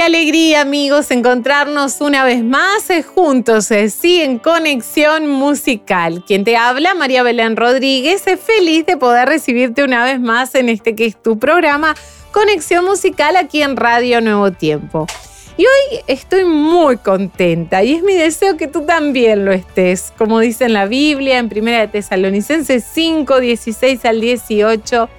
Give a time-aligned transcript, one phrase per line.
[0.00, 6.24] Qué alegría amigos encontrarnos una vez más eh, juntos, eh, sí, en Conexión Musical.
[6.26, 10.70] Quien te habla, María Belén Rodríguez, es feliz de poder recibirte una vez más en
[10.70, 11.94] este que es tu programa
[12.32, 15.06] Conexión Musical aquí en Radio Nuevo Tiempo.
[15.58, 20.14] Y hoy estoy muy contenta y es mi deseo que tú también lo estés.
[20.16, 25.10] Como dice en la Biblia, en 1 de Tesalonicenses 5, 16 al 18,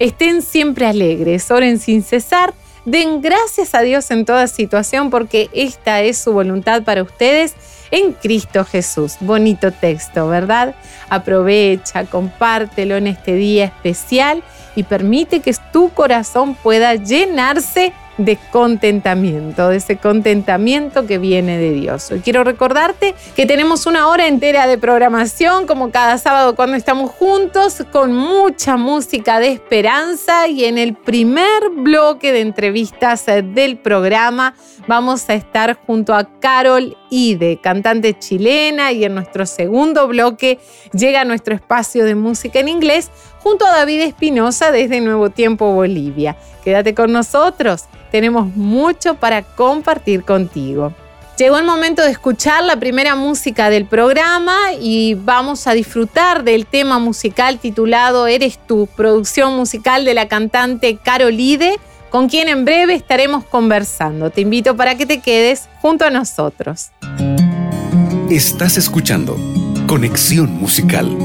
[0.00, 2.52] estén siempre alegres, oren sin cesar
[2.84, 7.54] Den gracias a Dios en toda situación porque esta es su voluntad para ustedes
[7.90, 9.16] en Cristo Jesús.
[9.20, 10.74] Bonito texto, ¿verdad?
[11.08, 14.42] Aprovecha, compártelo en este día especial
[14.76, 21.72] y permite que tu corazón pueda llenarse de contentamiento, de ese contentamiento que viene de
[21.72, 22.10] Dios.
[22.10, 27.10] Hoy quiero recordarte que tenemos una hora entera de programación, como cada sábado cuando estamos
[27.12, 34.54] juntos, con mucha música de esperanza y en el primer bloque de entrevistas del programa
[34.88, 40.58] vamos a estar junto a Carol Ide, cantante chilena, y en nuestro segundo bloque
[40.92, 43.10] llega nuestro espacio de música en inglés
[43.48, 46.36] junto a David Espinosa desde Nuevo Tiempo Bolivia.
[46.62, 50.92] Quédate con nosotros, tenemos mucho para compartir contigo.
[51.38, 56.66] Llegó el momento de escuchar la primera música del programa y vamos a disfrutar del
[56.66, 61.78] tema musical titulado Eres tú, producción musical de la cantante Carolide,
[62.10, 64.28] con quien en breve estaremos conversando.
[64.28, 66.90] Te invito para que te quedes junto a nosotros.
[68.28, 69.38] Estás escuchando
[69.86, 71.16] Conexión Musical.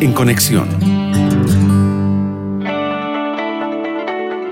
[0.00, 0.68] En conexión.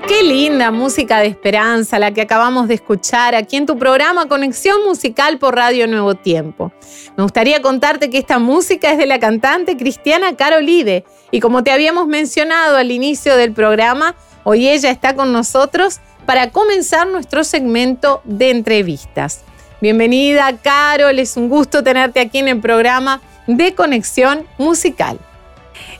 [0.07, 4.85] Qué linda música de esperanza la que acabamos de escuchar aquí en tu programa Conexión
[4.85, 6.71] Musical por Radio Nuevo Tiempo.
[7.17, 11.71] Me gustaría contarte que esta música es de la cantante cristiana Carolide y como te
[11.71, 14.15] habíamos mencionado al inicio del programa,
[14.45, 19.43] hoy ella está con nosotros para comenzar nuestro segmento de entrevistas.
[19.81, 25.19] Bienvenida, Carol, es un gusto tenerte aquí en el programa de Conexión Musical.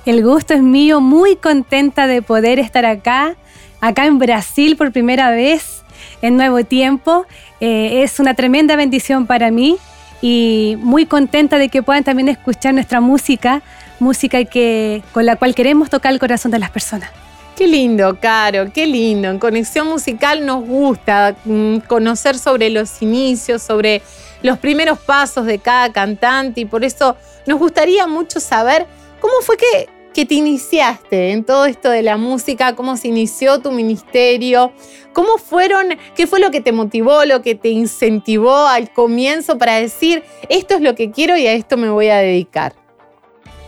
[0.05, 3.35] El gusto es mío, muy contenta de poder estar acá,
[3.81, 5.83] acá en Brasil por primera vez,
[6.21, 7.25] en Nuevo Tiempo.
[7.59, 9.77] Eh, es una tremenda bendición para mí
[10.21, 13.61] y muy contenta de que puedan también escuchar nuestra música,
[13.99, 17.09] música que, con la cual queremos tocar el corazón de las personas.
[17.55, 19.29] Qué lindo, Caro, qué lindo.
[19.29, 24.01] En Conexión Musical nos gusta mm, conocer sobre los inicios, sobre
[24.45, 27.15] los primeros pasos de cada cantante y por eso
[27.45, 28.85] nos gustaría mucho saber
[29.19, 33.59] cómo fue que, que te iniciaste en todo esto de la música, cómo se inició
[33.59, 34.71] tu ministerio,
[35.13, 39.75] cómo fueron, qué fue lo que te motivó, lo que te incentivó al comienzo para
[39.75, 42.73] decir, esto es lo que quiero y a esto me voy a dedicar.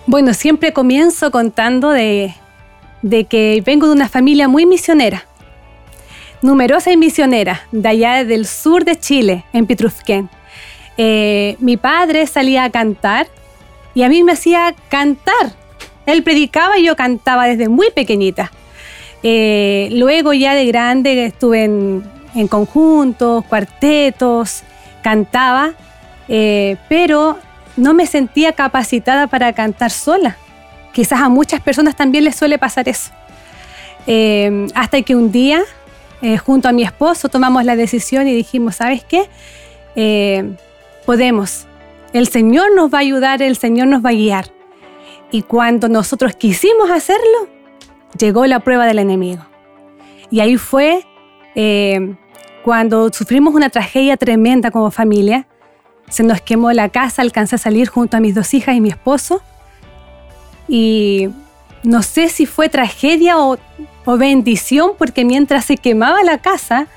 [0.06, 2.34] Bueno, siempre comienzo contando de
[3.02, 5.26] de que vengo de una familia muy misionera,
[6.42, 10.30] numerosa y misionera, de allá del sur de Chile, en Pitrufquén.
[10.98, 13.28] Eh, mi padre salía a cantar
[13.94, 15.54] y a mí me hacía cantar.
[16.06, 18.52] Él predicaba y yo cantaba desde muy pequeñita.
[19.24, 24.64] Eh, luego ya de grande estuve en, conjuntos, cuartetos,
[25.02, 25.74] cantaba,
[26.28, 27.40] eh, pero
[27.76, 30.38] no me sentía capacitada para cantar sola.
[30.94, 33.12] Quizás a muchas personas también les suele pasar eso.
[34.06, 35.62] Eh, hasta que un día,
[36.46, 39.28] junto a mi esposo, tomamos la decisión y dijimos, ¿sabes qué?
[41.08, 41.68] Eh, podemos.
[42.14, 44.52] El Señor nos va a ayudar, el Señor nos va a guiar.
[45.32, 47.48] Y cuando nosotros quisimos hacerlo,
[48.18, 49.46] llegó la prueba del enemigo.
[50.30, 51.06] Y ahí fue
[52.64, 55.48] cuando sufrimos una tragedia tremenda como familia.
[56.10, 58.90] Se nos quemó la casa, alcancé a salir junto a mis dos hijas y mi
[58.90, 59.42] esposo
[60.68, 61.30] y
[61.84, 63.58] no sé si fue tragedia o,
[64.18, 66.88] bendición, porque mientras se quemaba la casa,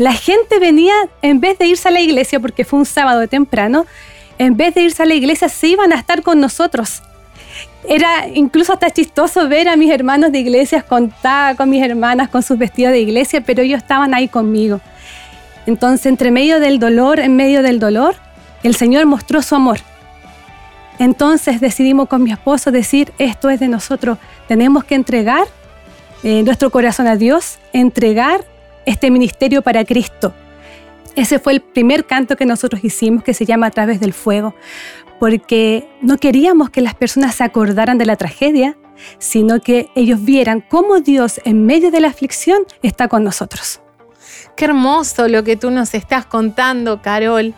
[0.00, 3.28] la gente venía, en vez de irse a la iglesia, porque fue un sábado de
[3.28, 3.84] temprano,
[4.38, 7.02] en vez de irse a la iglesia, se iban a estar con nosotros.
[7.86, 12.42] Era incluso hasta chistoso ver a mis hermanos de iglesia, contaba con mis hermanas con
[12.42, 14.80] sus vestidos de iglesia, pero ellos estaban ahí conmigo.
[15.66, 18.14] Entonces, entre medio del dolor, en medio del dolor,
[18.62, 19.80] el Señor mostró su amor.
[20.98, 24.16] Entonces decidimos con mi esposo decir, esto es de nosotros,
[24.48, 25.44] tenemos que entregar
[26.22, 28.46] eh, nuestro corazón a Dios, entregar
[28.86, 30.32] este ministerio para Cristo.
[31.16, 34.54] Ese fue el primer canto que nosotros hicimos, que se llama A través del fuego,
[35.18, 38.76] porque no queríamos que las personas se acordaran de la tragedia,
[39.18, 43.80] sino que ellos vieran cómo Dios en medio de la aflicción está con nosotros.
[44.56, 47.54] Qué hermoso lo que tú nos estás contando, Carol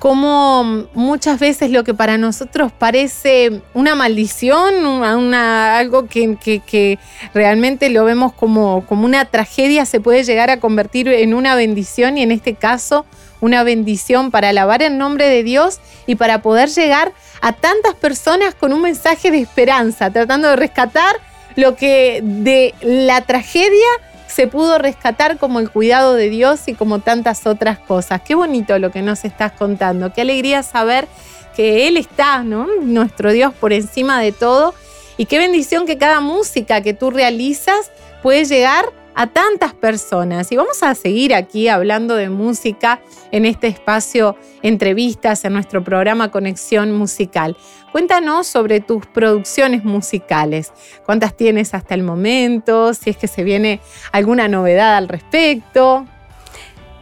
[0.00, 6.98] cómo muchas veces lo que para nosotros parece una maldición, algo que,
[7.34, 12.16] realmente lo vemos como, como una tragedia, se puede llegar a convertir en una bendición
[12.16, 13.04] y en este caso
[13.42, 18.54] una bendición para alabar el nombre de Dios y para poder llegar a tantas personas
[18.54, 21.14] con un mensaje de esperanza, tratando de rescatar
[21.56, 23.86] lo que de la tragedia
[24.30, 28.22] se pudo rescatar como el cuidado de Dios y como tantas otras cosas.
[28.22, 31.08] Qué bonito lo que nos estás contando, qué alegría saber
[31.54, 32.66] que Él está, ¿no?
[32.80, 34.74] Nuestro Dios por encima de todo.
[35.16, 37.90] Y qué bendición que cada música que tú realizas
[38.22, 40.50] puede llegar a tantas personas.
[40.52, 46.30] Y vamos a seguir aquí hablando de música en este espacio entrevistas en nuestro programa
[46.30, 47.56] Conexión Musical.
[47.92, 50.72] Cuéntanos sobre tus producciones musicales.
[51.04, 52.94] ¿Cuántas tienes hasta el momento?
[52.94, 53.80] Si es que se viene
[54.12, 56.06] alguna novedad al respecto.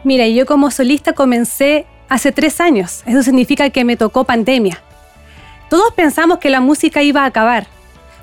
[0.02, 3.02] Mira, yo como solista comencé hace tres años.
[3.06, 4.82] Eso significa que me tocó pandemia.
[5.68, 7.66] Todos pensamos que la música iba a acabar,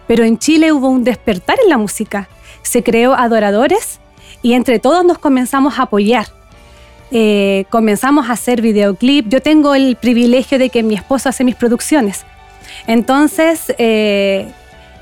[0.08, 2.28] pero en Chile hubo un despertar en la música.
[2.64, 4.00] Se creó Adoradores
[4.42, 6.26] y entre todos nos comenzamos a apoyar.
[7.12, 9.28] Eh, comenzamos a hacer videoclip.
[9.28, 12.26] Yo tengo el privilegio de que mi esposo hace mis producciones.
[12.88, 14.48] Entonces, eh,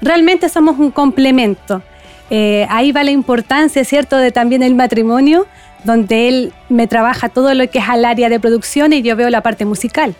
[0.02, 1.82] realmente somos un complemento.
[2.30, 5.46] Eh, ahí va la importancia, ¿cierto?, de también el matrimonio,
[5.84, 9.30] donde él me trabaja todo lo que es al área de producción y yo veo
[9.30, 10.16] la parte musical.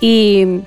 [0.00, 0.60] Y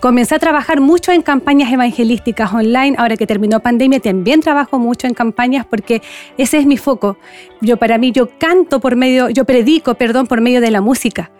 [0.00, 2.96] comencé a trabajar mucho en campañas evangelísticas online.
[2.98, 6.02] Ahora que terminó pandemia, también trabajo mucho en campañas porque
[6.36, 7.16] ese es mi foco.
[7.60, 11.30] Yo para mí, yo canto por medio, yo predico, perdón, por medio de la música.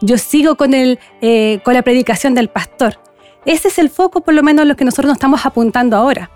[0.00, 2.98] Yo sigo con, el, eh, con la predicación del pastor.
[3.46, 6.30] Ese es el foco, por lo menos, lo que nosotros nos estamos apuntando ahora.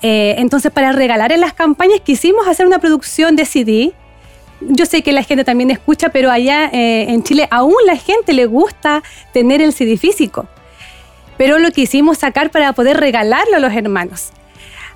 [0.00, 3.92] Eh, entonces, para regalar en las campañas, quisimos hacer una producción de CD.
[4.60, 8.32] Yo sé que la gente también escucha, pero allá eh, en Chile aún la gente
[8.32, 10.46] le gusta tener el CD físico.
[11.36, 14.30] Pero lo quisimos sacar para poder regalarlo a los hermanos.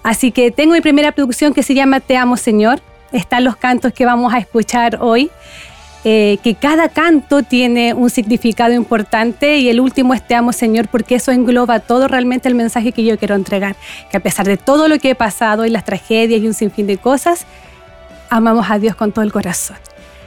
[0.03, 2.81] Así que tengo mi primera producción que se llama Te amo Señor.
[3.13, 5.31] Están los cantos que vamos a escuchar hoy.
[6.09, 10.87] Eh, que cada canto tiene un significado importante y el último es Te amo Señor
[10.87, 13.75] porque eso engloba todo realmente el mensaje que yo quiero entregar,
[14.09, 16.87] que a pesar de todo lo que he pasado y las tragedias y un sinfín
[16.87, 17.45] de cosas,
[18.31, 19.79] amamos a Dios con todo el corazón.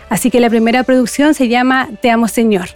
[0.10, 2.72] Así que la primera producción se llama Te amo Señor.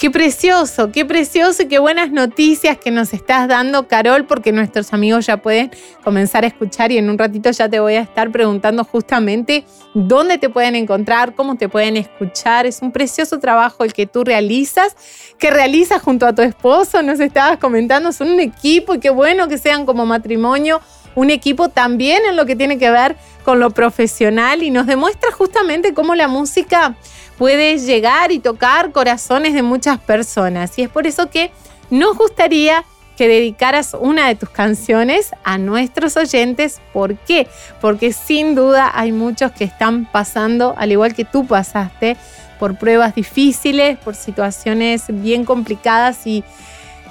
[0.00, 4.94] Qué precioso, qué precioso y qué buenas noticias que nos estás dando, Carol, porque nuestros
[4.94, 5.70] amigos ya pueden
[6.02, 10.38] comenzar a escuchar y en un ratito ya te voy a estar preguntando justamente dónde
[10.38, 12.64] te pueden encontrar, cómo te pueden escuchar.
[12.64, 14.96] Es un precioso trabajo el que tú realizas,
[15.36, 19.48] que realizas junto a tu esposo, nos estabas comentando, son un equipo y qué bueno
[19.48, 20.80] que sean como matrimonio,
[21.14, 25.30] un equipo también en lo que tiene que ver con lo profesional y nos demuestra
[25.30, 26.96] justamente cómo la música
[27.40, 30.78] puedes llegar y tocar corazones de muchas personas.
[30.78, 31.50] Y es por eso que
[31.88, 32.84] nos gustaría
[33.16, 36.82] que dedicaras una de tus canciones a nuestros oyentes.
[36.92, 37.48] ¿Por qué?
[37.80, 42.18] Porque sin duda hay muchos que están pasando, al igual que tú pasaste,
[42.58, 46.44] por pruebas difíciles, por situaciones bien complicadas y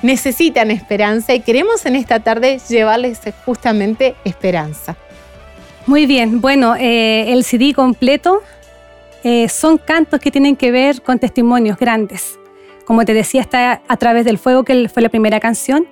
[0.03, 4.95] necesitan esperanza y queremos en esta tarde llevarles justamente esperanza.
[5.88, 8.43] Muy bien, bueno, eh, el CD completo
[9.23, 12.39] eh, son cantos que tienen que ver con testimonios grandes.
[12.85, 15.88] Como te decía, está a través del fuego, que fue la primera canción,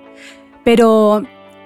[0.64, 1.22] pero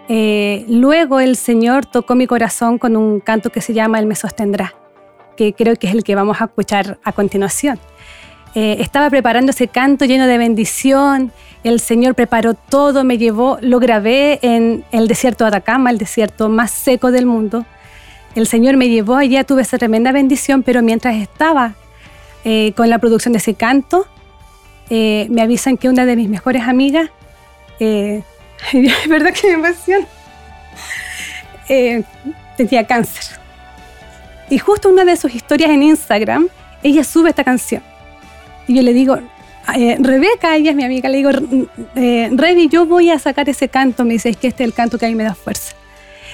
[0.09, 4.14] eh, luego el Señor tocó mi corazón con un canto que se llama Él me
[4.14, 4.75] sostendrá,
[5.37, 7.78] que creo que es el que vamos a escuchar a continuación.
[8.54, 11.33] Eh, estaba preparando ese canto lleno de bendición,
[11.64, 16.50] el Señor preparó todo, me llevó, lo grabé en el desierto de Atacama, el desierto
[16.50, 17.64] más seco del mundo,
[18.35, 21.75] el Señor me llevó allá, tuve esa tremenda bendición, pero mientras estaba
[22.45, 24.07] eh, con la producción de ese canto,
[24.91, 27.11] eh, me avisan que una de mis mejores amigas,
[27.79, 28.23] eh,
[28.73, 30.07] es verdad que me emociona,
[32.57, 33.39] tenía cáncer.
[34.49, 36.49] Y justo una de sus historias en Instagram,
[36.83, 37.83] ella sube esta canción.
[38.67, 39.19] Y yo le digo,
[39.67, 41.31] Rebeca, ella es mi amiga, le digo,
[41.95, 44.05] Revi, yo voy a sacar ese canto.
[44.05, 45.75] Me dice, es que este es el canto que a mí me da fuerza.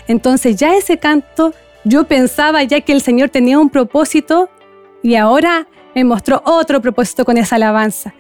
[0.08, 1.54] Entonces ya ese canto
[1.88, 4.50] yo pensaba ya que el Señor tenía un propósito
[5.02, 8.14] y ahora me mostró otro propósito con esa alabanza.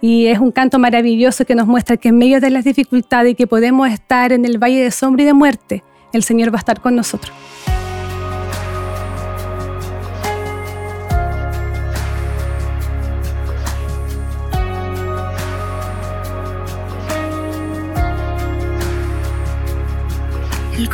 [0.00, 3.34] Y es un canto maravilloso que nos muestra que en medio de las dificultades y
[3.34, 5.82] que podemos estar en el valle de sombra y de muerte,
[6.12, 7.34] el Señor va a estar con nosotros.
[20.78, 20.88] El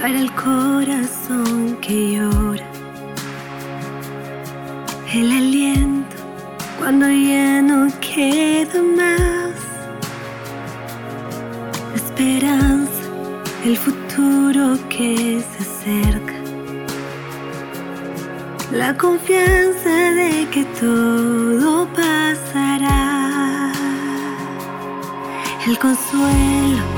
[0.00, 2.64] para el corazón que llora.
[5.12, 6.16] El aliento
[6.78, 9.54] cuando ya no queda más.
[11.94, 13.02] esperanza,
[13.64, 16.34] el futuro que se acerca.
[18.72, 23.72] La confianza de que todo pasará.
[25.66, 26.97] El consuelo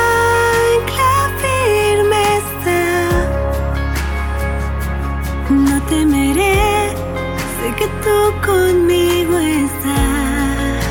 [5.91, 6.95] temeré,
[7.57, 8.17] sé que tú
[8.49, 10.85] conmigo estás.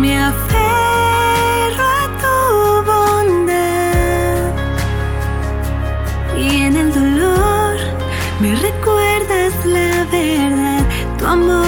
[0.00, 2.36] Me aferro a tu
[2.90, 4.52] bondad.
[6.38, 7.74] Y en el dolor
[8.40, 10.82] me recuerdas la verdad,
[11.18, 11.61] tu amor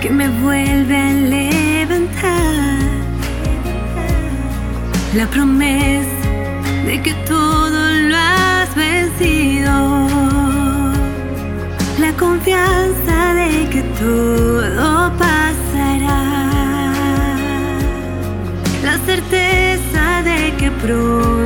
[0.00, 2.78] que me vuelve a levantar.
[5.14, 6.28] La promesa
[6.86, 10.08] de que todo lo has vencido.
[11.98, 16.20] La confianza de que todo pasará.
[18.84, 21.37] La certeza de que pronto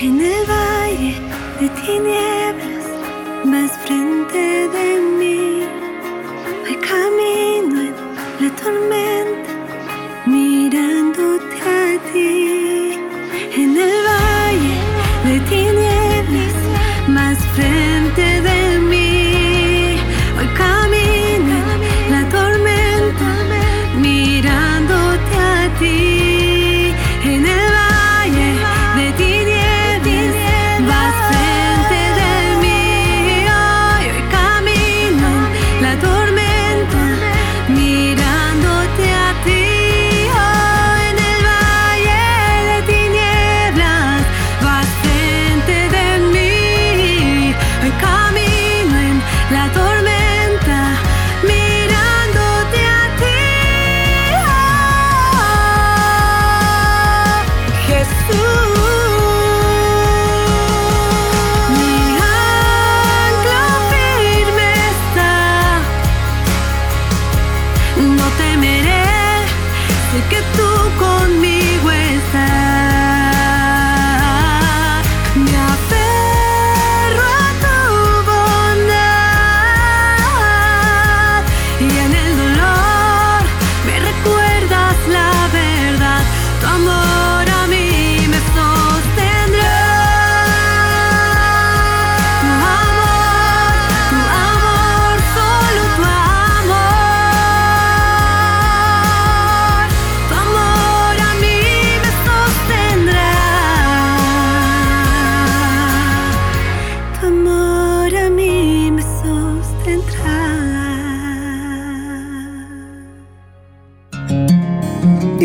[0.00, 1.14] En el valle
[1.60, 2.86] de tinieblas
[3.44, 5.62] vas frente de mí.
[6.62, 7.94] Voy camino en
[8.40, 9.52] la tormenta,
[10.26, 12.98] mirándote a ti.
[13.54, 14.74] En el valle
[15.26, 16.56] de tinieblas
[17.08, 17.91] más frente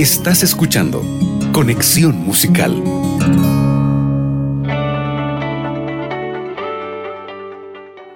[0.10, 1.04] Estás escuchando
[1.52, 2.82] Conexión Musical.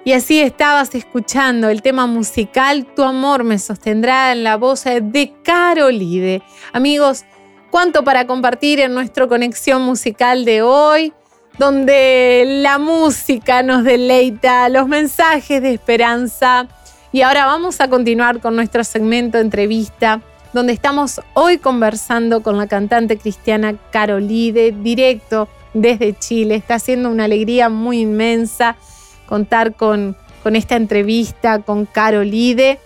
[0.02, 5.34] Y así estabas escuchando el tema musical Tu amor me sostendrá en la voz de
[5.44, 6.42] Carolide.
[6.72, 7.26] Amigos,
[7.70, 11.12] cuánto para compartir en nuestra conexión musical de hoy,
[11.58, 16.68] donde la música nos deleita, los mensajes de esperanza.
[17.12, 20.22] Y ahora vamos a continuar con nuestro segmento entrevista,
[20.52, 26.56] donde estamos hoy conversando con la cantante cristiana Carolide, directo desde Chile.
[26.56, 28.76] Está siendo una alegría muy inmensa
[29.26, 32.78] contar con, esta entrevista con Carolide.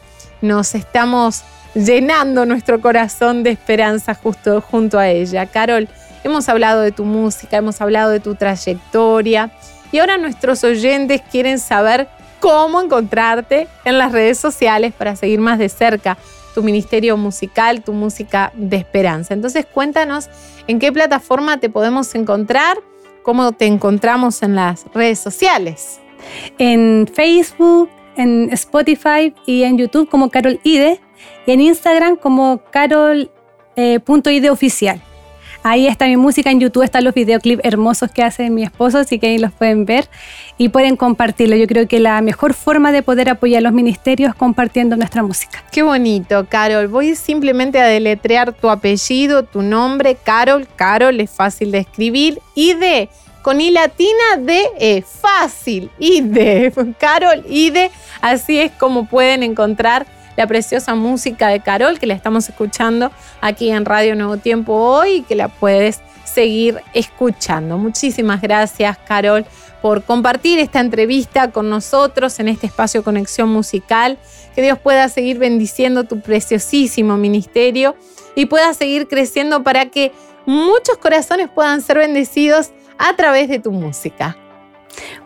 [0.43, 1.43] Nos estamos
[1.75, 5.47] llenando nuestro corazón de esperanza justo junto a ella.
[5.47, 5.89] Carol,
[6.23, 9.51] hemos hablado de tu música, hemos hablado de tu trayectoria
[9.91, 15.59] y ahora nuestros oyentes quieren saber cómo encontrarte en las redes sociales para seguir más
[15.59, 16.17] de cerca
[16.57, 19.35] tu ministerio musical, tu música de esperanza.
[19.35, 20.31] Entonces cuéntanos
[20.67, 22.79] en qué plataforma te podemos encontrar,
[23.23, 26.01] cómo te encontramos en las redes sociales.
[26.57, 30.99] En Facebook, en Spotify y en YouTube como Carol Ide
[31.47, 35.03] y en Instagram como Carol.ide oficial.
[35.69, 39.19] Ahí está mi música, en YouTube están los videoclips hermosos que hace mi esposo, así
[39.19, 40.09] que ahí los pueden ver
[40.59, 41.57] y pueden compartirlo.
[41.57, 45.65] Yo creo que la mejor forma de poder apoyar los ministerios es compartiendo nuestra música.
[45.73, 46.87] Qué bonito, Carol.
[46.87, 50.69] Voy simplemente a deletrear tu apellido, tu nombre, Carol.
[50.77, 52.39] Carol es fácil de escribir.
[52.55, 53.09] Y de,
[53.43, 55.91] con I latina de E, fácil.
[55.99, 57.91] Y de, Carol, y de.
[58.21, 63.71] Así es como pueden encontrar la preciosa música de Carol que la estamos escuchando aquí
[63.71, 67.79] en Radio Nuevo Tiempo hoy y que la puedes seguir escuchando.
[67.79, 69.47] Muchísimas gracias, Carol,
[69.81, 74.19] por compartir esta entrevista con nosotros en este espacio Conexión Musical.
[74.55, 77.97] Que Dios pueda seguir bendiciendo tu preciosísimo ministerio
[78.35, 80.13] y pueda seguir creciendo para que
[80.45, 84.37] muchos corazones puedan ser bendecidos a través de tu música.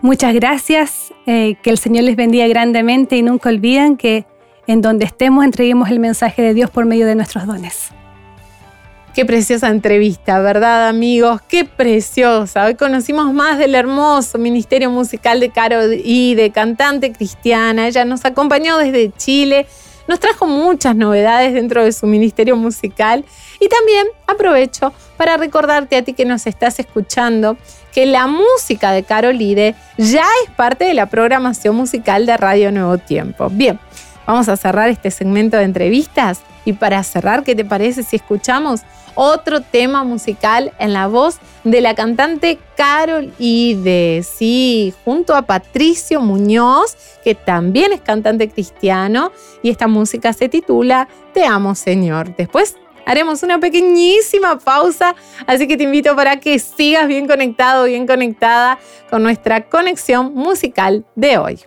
[0.02, 4.26] Muchas gracias, eh, que el Señor les bendiga grandemente y nunca olviden que
[4.66, 7.90] en donde estemos entreguemos el mensaje de Dios por medio de nuestros dones.
[9.14, 11.40] Qué preciosa entrevista, ¿verdad amigos?
[11.42, 12.64] Qué preciosa.
[12.64, 17.88] Hoy conocimos más del hermoso ministerio musical de Caro y de cantante cristiana.
[17.88, 19.66] Ella nos acompañó desde Chile,
[20.06, 23.24] nos trajo muchas novedades dentro de su ministerio musical
[23.58, 27.56] y también aprovecho para recordarte a ti que nos estás escuchando
[27.92, 32.98] que la música de Carolide ya es parte de la programación musical de Radio Nuevo
[32.98, 33.50] Tiempo.
[33.50, 33.80] Bien,
[34.26, 38.82] vamos a cerrar este segmento de entrevistas y para cerrar, ¿qué te parece si escuchamos
[39.14, 44.22] otro tema musical en la voz de la cantante Carol Ide?
[44.22, 51.08] Sí, junto a Patricio Muñoz, que también es cantante cristiano, y esta música se titula
[51.32, 52.36] Te amo Señor.
[52.36, 58.06] Después haremos una pequeñísima pausa, así que te invito para que sigas bien conectado, bien
[58.06, 58.78] conectada
[59.10, 61.60] con nuestra conexión musical de hoy.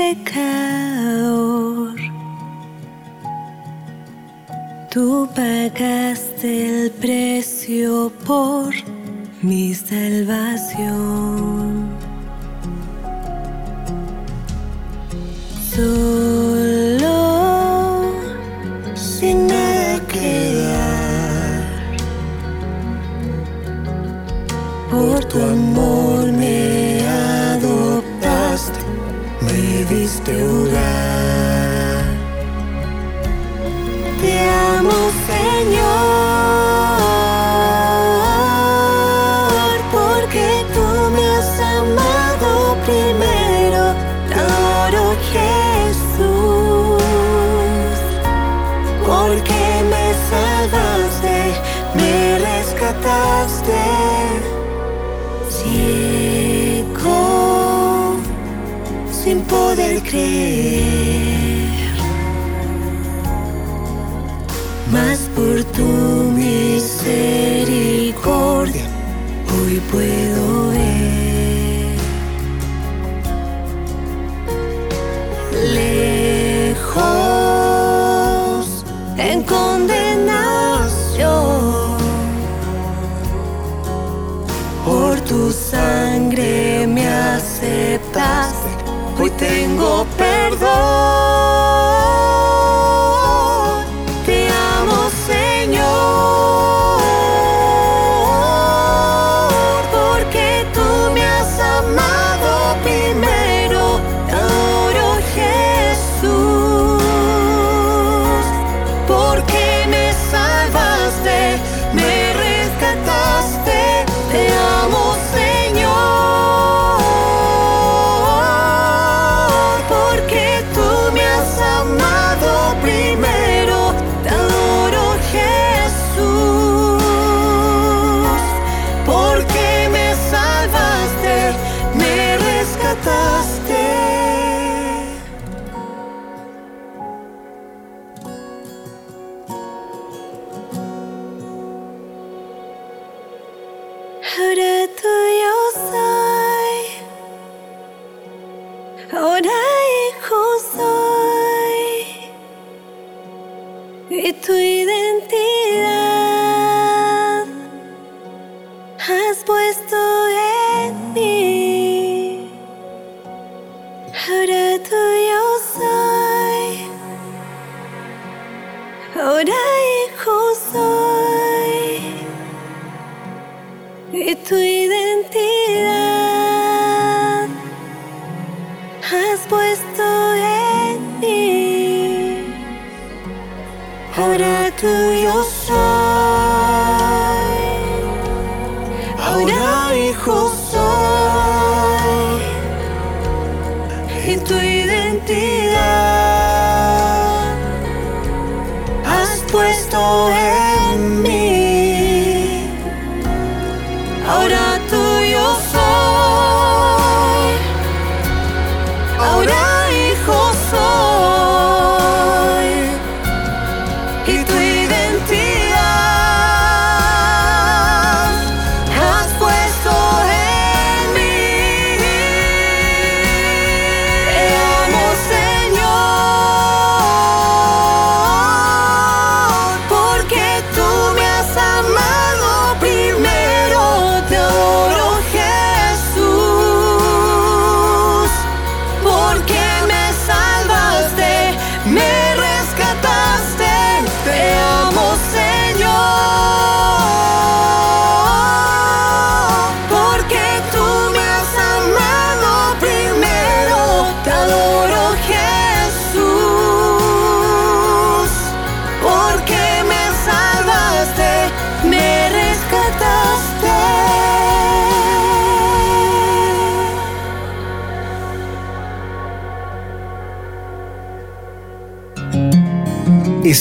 [0.00, 1.96] Pecador,
[4.90, 8.72] tú pagaste el precio por
[9.42, 11.20] mi salvación.
[15.74, 17.18] Solo
[18.94, 21.60] sin nada que dar.
[24.90, 26.69] Por tu amor me
[30.32, 30.99] me diste
[60.10, 60.59] poder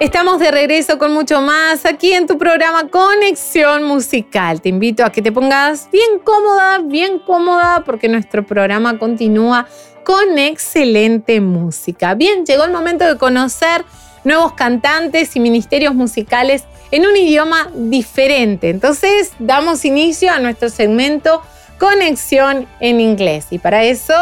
[0.00, 4.62] Estamos de regreso con mucho más aquí en tu programa Conexión Musical.
[4.62, 9.66] Te invito a que te pongas bien cómoda, bien cómoda, porque nuestro programa continúa
[10.02, 12.14] con excelente música.
[12.14, 13.84] Bien, llegó el momento de conocer
[14.24, 18.70] nuevos cantantes y ministerios musicales en un idioma diferente.
[18.70, 21.42] Entonces, damos inicio a nuestro segmento
[21.78, 23.48] Conexión en Inglés.
[23.50, 24.14] Y para eso,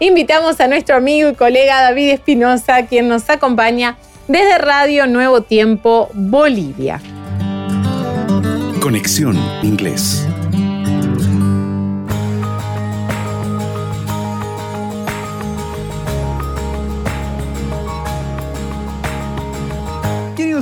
[0.00, 3.96] invitamos a nuestro amigo y colega David Espinosa, quien nos acompaña
[4.28, 7.00] desde Radio Nuevo Tiempo, Bolivia.
[8.80, 10.26] Conexión Inglés.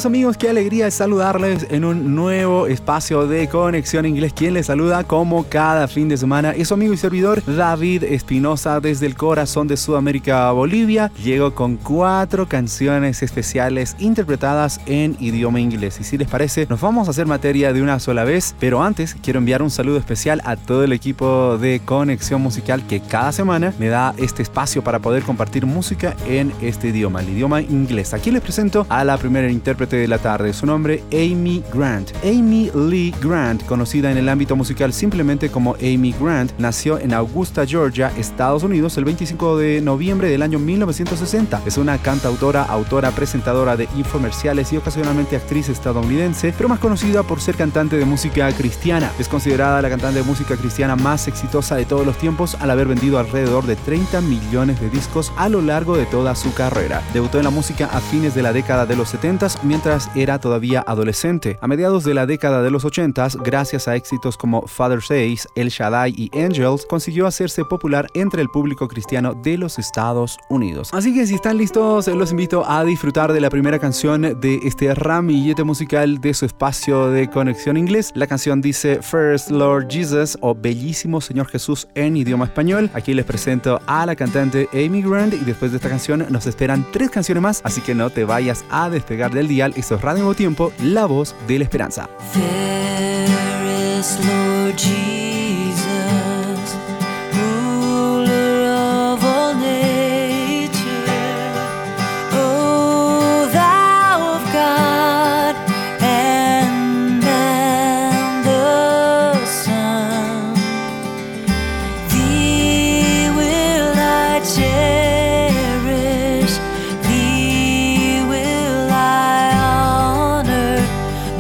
[0.00, 4.32] Queridos amigos, qué alegría saludarles en un nuevo espacio de Conexión Inglés.
[4.32, 8.80] Quien les saluda como cada fin de semana es su amigo y servidor David Espinosa
[8.80, 11.12] desde el corazón de Sudamérica, Bolivia.
[11.22, 16.00] Llego con cuatro canciones especiales interpretadas en idioma inglés.
[16.00, 18.54] Y si les parece, nos vamos a hacer materia de una sola vez.
[18.58, 23.00] Pero antes, quiero enviar un saludo especial a todo el equipo de Conexión Musical que
[23.00, 27.60] cada semana me da este espacio para poder compartir música en este idioma, el idioma
[27.60, 28.14] inglés.
[28.14, 30.53] Aquí les presento a la primera intérprete de la tarde.
[30.53, 32.11] Su nombre, Amy Grant.
[32.22, 37.66] Amy Lee Grant, conocida en el ámbito musical simplemente como Amy Grant, nació en Augusta,
[37.66, 41.62] Georgia, Estados Unidos, el 25 de noviembre del año 1960.
[41.66, 47.40] Es una cantautora, autora, presentadora de infomerciales y ocasionalmente actriz estadounidense, pero más conocida por
[47.40, 49.11] ser cantante de música cristiana.
[49.18, 52.88] Es considerada la cantante de música cristiana más exitosa de todos los tiempos al haber
[52.88, 57.03] vendido alrededor de 30 millones de discos a lo largo de toda su carrera.
[57.12, 59.80] Debutó en la música a fines de la década de los 70 mientras
[60.14, 61.57] era todavía adolescente.
[61.62, 65.69] A mediados de la década de los 80, gracias a éxitos como Father Says, El
[65.69, 70.90] Shaddai y Angels, consiguió hacerse popular entre el público cristiano de los Estados Unidos.
[70.93, 74.95] Así que si están listos, los invito a disfrutar de la primera canción de este
[74.95, 78.12] ramillete musical de su espacio de conexión inglés.
[78.14, 82.90] La canción dice First Lord Jesus o Bellísimo Señor Jesús en idioma español.
[82.93, 86.87] Aquí les presento a la cantante Amy Grant y después de esta canción nos esperan
[86.93, 89.75] tres canciones más, así que no te vayas a despegar del dial.
[89.77, 92.09] Esto es Radio Nuevo Tiempo, la voz de la esperanza.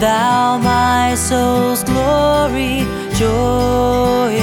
[0.00, 2.86] Thou my soul's glory,
[3.18, 4.39] joy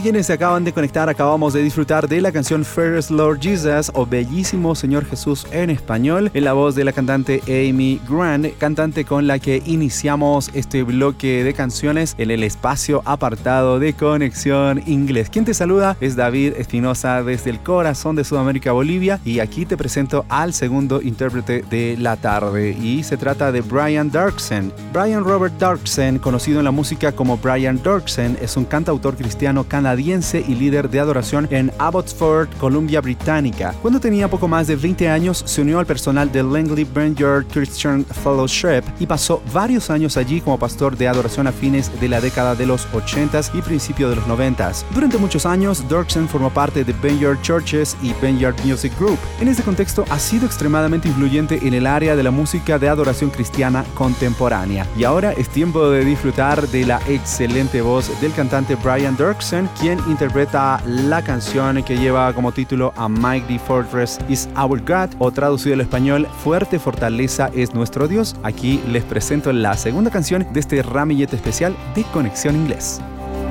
[0.00, 4.06] quienes se acaban de conectar, acabamos de disfrutar de la canción Fairest Lord Jesus o
[4.06, 9.26] Bellísimo Señor Jesús en español, en la voz de la cantante Amy Grant, cantante con
[9.26, 15.28] la que iniciamos este bloque de canciones en el espacio apartado de Conexión Inglés.
[15.28, 19.76] Quien te saluda es David Espinosa desde el corazón de Sudamérica, Bolivia, y aquí te
[19.76, 24.72] presento al segundo intérprete de la tarde, y se trata de Brian Darksen.
[24.92, 29.89] Brian Robert Darksen, conocido en la música como Brian Darksen, es un cantautor cristiano canadiense
[29.98, 33.74] y líder de adoración en Abbotsford, Columbia Británica.
[33.82, 38.04] Cuando tenía poco más de 20 años, se unió al personal del Langley Vineyard Christian
[38.04, 42.54] Fellowship y pasó varios años allí como pastor de adoración a fines de la década
[42.54, 44.84] de los 80s y principio de los 90s.
[44.94, 49.18] Durante muchos años, Dirksen formó parte de Vineyard Churches y Vineyard Music Group.
[49.40, 53.30] En este contexto, ha sido extremadamente influyente en el área de la música de adoración
[53.30, 54.86] cristiana contemporánea.
[54.96, 59.98] Y ahora es tiempo de disfrutar de la excelente voz del cantante Brian Dirksen, quien
[60.08, 65.74] interpreta la canción que lleva como título A Mighty Fortress is Our God, o traducido
[65.74, 68.36] al español, Fuerte Fortaleza es nuestro Dios.
[68.42, 73.00] Aquí les presento la segunda canción de este ramillete especial de Conexión Inglés.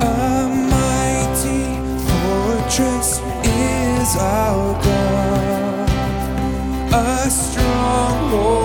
[0.01, 5.89] A mighty fortress is our God,
[6.93, 8.58] a stronghold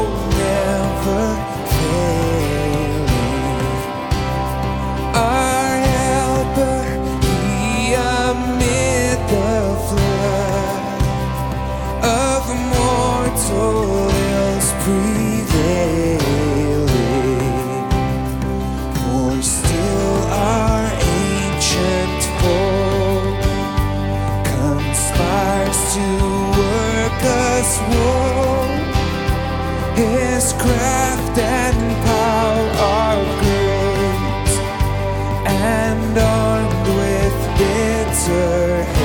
[38.14, 39.03] answer.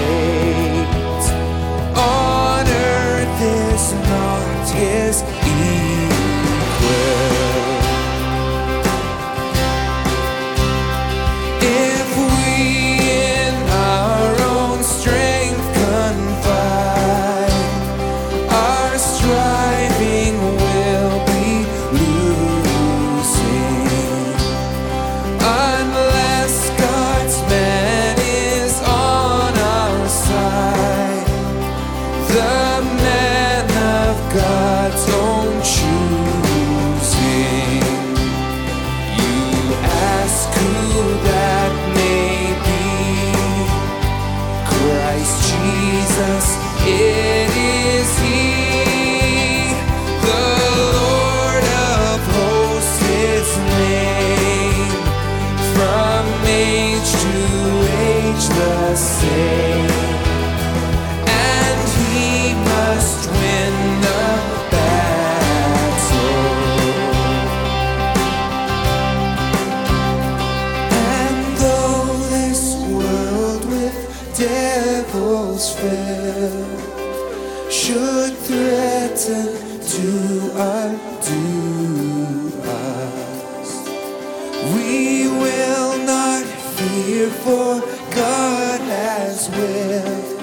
[88.19, 90.41] God has willed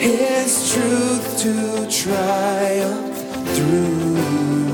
[0.00, 3.18] His truth to triumph
[3.56, 4.71] through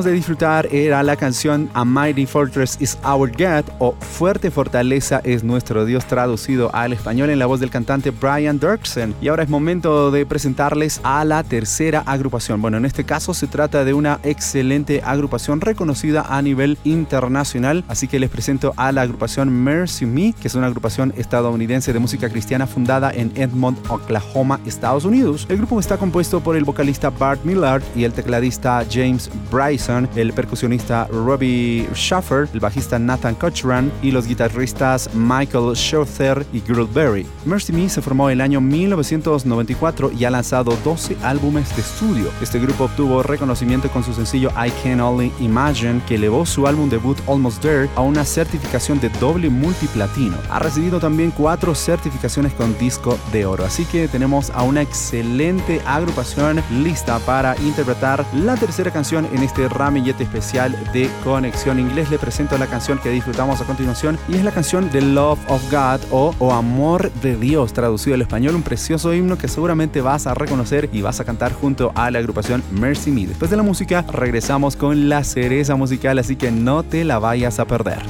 [0.00, 5.20] acabamos de disfrutar era la canción A Mighty Fortress is Our God o Fuerte Fortaleza
[5.24, 9.14] es nuestro Dios traducido al español en la voz del cantante Brian Dirksen.
[9.20, 12.62] Y ahora es momento de presentarles a la tercera agrupación.
[12.62, 18.08] Bueno, en este caso se trata de una excelente agrupación reconocida a nivel internacional, así
[18.08, 22.28] que les presento a la agrupación Mercy Me, que es una agrupación estadounidense de música
[22.28, 25.46] cristiana fundada en Edmond, Oklahoma, Estados Unidos.
[25.48, 30.32] El grupo está compuesto por el vocalista Bart Millard y el tecladista James Bryson, el
[30.32, 37.26] percusionista Robbie Schaffer, el bajista Nathan Cochran y los guitarristas Michael Schother y Girl Berry.
[37.44, 42.30] Mercy Me se formó el año 1994 y ha lanzado 12 álbumes de estudio.
[42.40, 46.88] Este grupo obtuvo reconocimiento con su sencillo I Can Only Imagine, que elevó su álbum
[46.88, 50.36] debut Almost There a una certificación de doble multiplatino.
[50.50, 55.80] Ha recibido también cuatro certificaciones con disco de oro, así que tenemos a una excelente
[55.84, 62.10] agrupación lista para interpretar la tercera canción en este ramillete especial de Conexión Inglés.
[62.10, 65.72] Le presento la canción que disfrutamos a continuación y es la canción The Love of
[65.72, 70.26] God o, o Amor de Dios, traducido al español, un precioso himno que seguramente vas
[70.26, 73.26] a reconocer y vas a cantar junto a la agrupación Mercy Me.
[73.26, 77.58] Después de la música regresamos con la cereza musical, así que no te la vayas
[77.58, 78.02] a perder.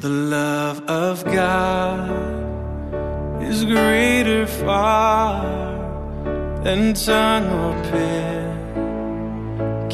[0.00, 2.10] The love of God
[3.48, 5.44] is greater far
[6.64, 7.76] than tongue or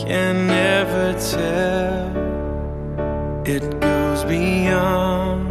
[0.05, 2.11] can never tell.
[3.47, 5.49] It goes beyond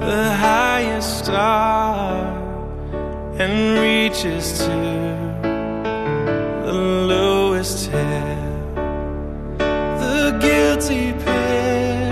[0.00, 2.26] the highest star
[3.38, 4.76] and reaches to
[6.66, 8.74] the lowest hell.
[9.58, 12.10] The guilty pair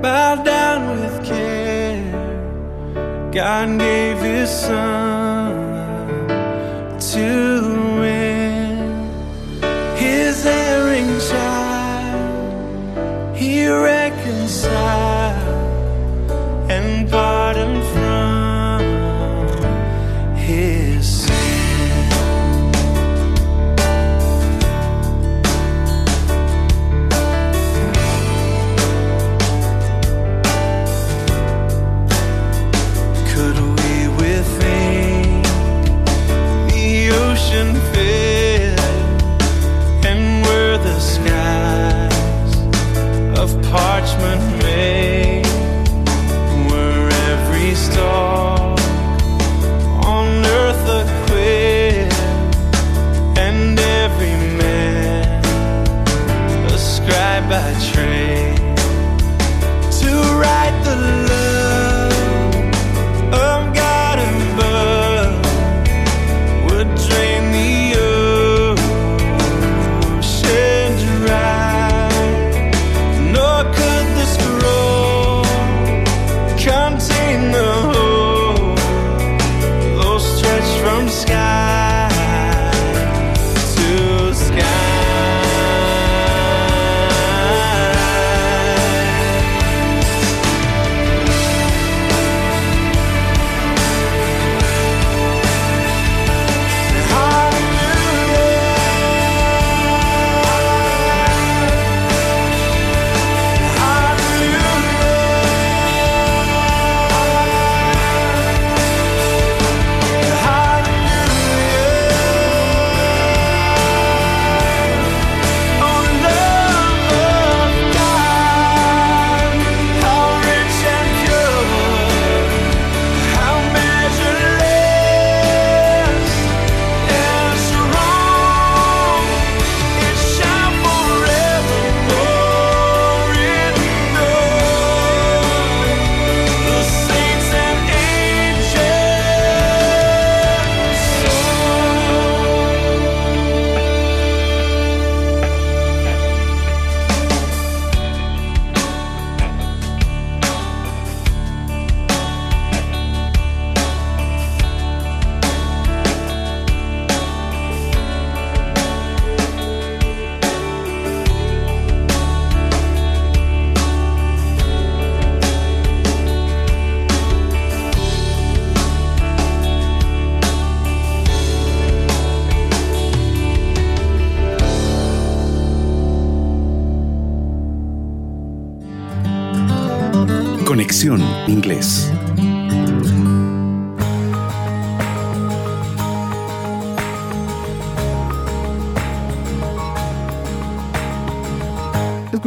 [0.00, 2.12] bow down with care.
[3.32, 5.50] God gave His Son
[6.98, 7.99] to
[13.70, 15.19] reconcile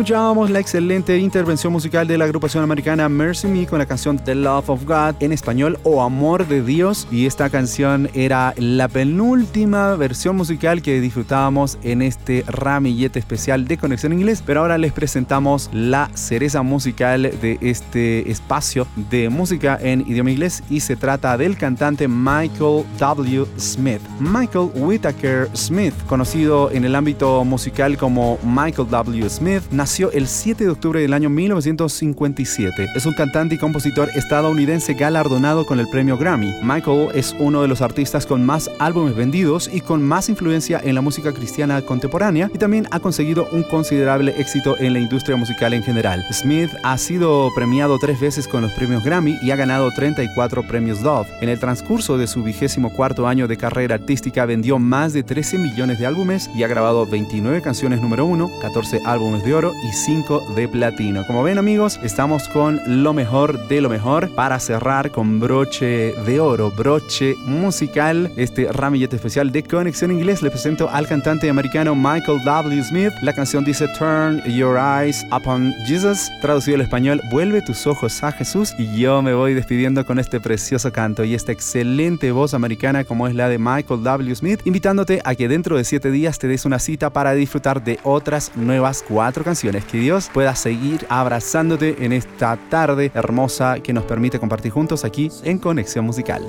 [0.03, 4.35] Escuchábamos la excelente intervención musical de la agrupación americana Mercy Me con la canción The
[4.35, 9.95] Love of God en español o Amor de Dios y esta canción era la penúltima
[9.95, 15.69] versión musical que disfrutábamos en este ramillete especial de Conexión Inglés pero ahora les presentamos
[15.71, 21.55] la cereza musical de este espacio de música en idioma inglés y se trata del
[21.55, 23.45] cantante Michael W.
[23.57, 29.29] Smith Michael Whitaker Smith conocido en el ámbito musical como Michael W.
[29.29, 32.87] Smith nació el 7 de octubre del año 1957.
[32.95, 36.51] Es un cantante y compositor estadounidense galardonado con el premio Grammy.
[36.63, 40.95] Michael es uno de los artistas con más álbumes vendidos y con más influencia en
[40.95, 45.75] la música cristiana contemporánea y también ha conseguido un considerable éxito en la industria musical
[45.75, 46.23] en general.
[46.31, 51.03] Smith ha sido premiado tres veces con los premios Grammy y ha ganado 34 premios
[51.03, 51.29] Dove.
[51.41, 55.59] En el transcurso de su vigésimo cuarto año de carrera artística vendió más de 13
[55.59, 59.91] millones de álbumes y ha grabado 29 canciones número uno, 14 álbumes de oro y
[59.91, 61.25] 5 de platino.
[61.27, 66.39] Como ven amigos, estamos con lo mejor de lo mejor para cerrar con broche de
[66.39, 70.41] oro, broche musical, este ramillete especial de Conexión Inglés.
[70.41, 72.83] Le presento al cantante americano Michael W.
[72.83, 73.11] Smith.
[73.21, 78.31] La canción dice Turn Your Eyes Upon Jesus, traducido al español, vuelve tus ojos a
[78.31, 78.73] Jesús.
[78.77, 83.27] Y yo me voy despidiendo con este precioso canto y esta excelente voz americana como
[83.27, 84.35] es la de Michael W.
[84.35, 87.99] Smith, invitándote a que dentro de 7 días te des una cita para disfrutar de
[88.03, 89.72] otras nuevas cuatro canciones.
[89.81, 95.31] Que Dios pueda seguir abrazándote en esta tarde hermosa que nos permite compartir juntos aquí
[95.43, 96.43] en Conexión Musical.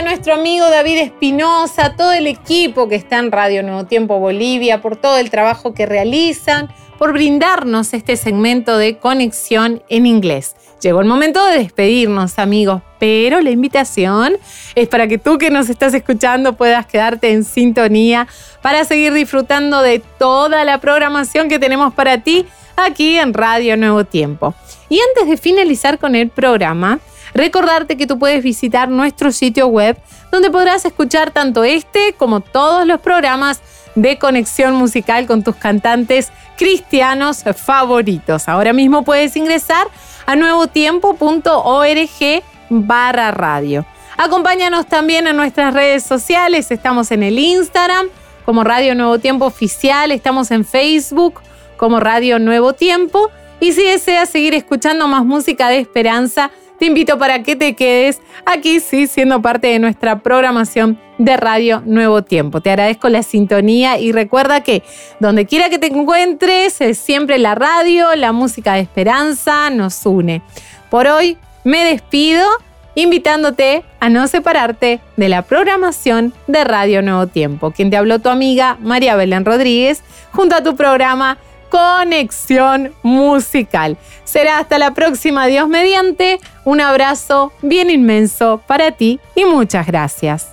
[0.00, 4.80] A nuestro amigo David Espinosa, todo el equipo que está en Radio Nuevo Tiempo Bolivia,
[4.80, 10.56] por todo el trabajo que realizan, por brindarnos este segmento de conexión en inglés.
[10.80, 14.38] Llegó el momento de despedirnos, amigos, pero la invitación
[14.74, 18.26] es para que tú que nos estás escuchando puedas quedarte en sintonía
[18.62, 24.04] para seguir disfrutando de toda la programación que tenemos para ti aquí en Radio Nuevo
[24.04, 24.54] Tiempo.
[24.88, 27.00] Y antes de finalizar con el programa,
[27.34, 29.96] recordarte que tú puedes visitar nuestro sitio web
[30.30, 33.60] donde podrás escuchar tanto este como todos los programas
[33.94, 38.48] de conexión musical con tus cantantes cristianos favoritos.
[38.48, 39.86] Ahora mismo puedes ingresar
[40.26, 43.84] a nuevotiempo.org barra radio.
[44.16, 46.70] Acompáñanos también en nuestras redes sociales.
[46.70, 48.06] Estamos en el Instagram
[48.44, 50.12] como Radio Nuevo Tiempo Oficial.
[50.12, 51.40] Estamos en Facebook
[51.76, 53.30] como Radio Nuevo Tiempo.
[53.60, 56.50] Y si deseas seguir escuchando más música de esperanza,
[56.80, 61.82] te invito para que te quedes aquí, sí, siendo parte de nuestra programación de Radio
[61.84, 62.62] Nuevo Tiempo.
[62.62, 64.82] Te agradezco la sintonía y recuerda que
[65.18, 70.40] donde quiera que te encuentres, es siempre la radio, la música de esperanza nos une.
[70.88, 72.46] Por hoy me despido
[72.94, 77.72] invitándote a no separarte de la programación de Radio Nuevo Tiempo.
[77.72, 80.02] Quien te habló tu amiga María Belén Rodríguez
[80.32, 81.36] junto a tu programa
[81.70, 83.96] Conexión Musical.
[84.24, 86.38] Será hasta la próxima, Dios mediante.
[86.64, 90.48] Un abrazo bien inmenso para ti y muchas gracias.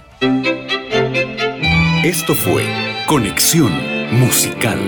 [2.04, 2.64] Esto fue
[3.08, 3.72] Conexión
[4.12, 4.80] Musical.